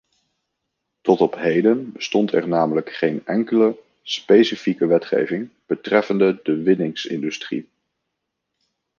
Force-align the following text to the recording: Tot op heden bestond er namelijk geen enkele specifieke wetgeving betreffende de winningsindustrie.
Tot 1.01 1.21
op 1.21 1.35
heden 1.35 1.91
bestond 1.91 2.33
er 2.33 2.47
namelijk 2.47 2.89
geen 2.89 3.25
enkele 3.25 3.77
specifieke 4.01 4.85
wetgeving 4.85 5.49
betreffende 5.65 6.39
de 6.43 6.61
winningsindustrie. 6.63 7.69